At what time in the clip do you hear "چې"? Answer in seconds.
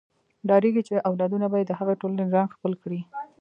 0.87-0.93